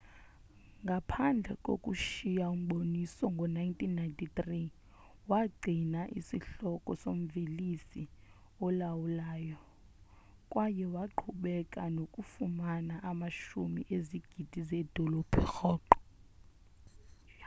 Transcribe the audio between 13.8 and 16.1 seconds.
ezigidi zeedola rhoqo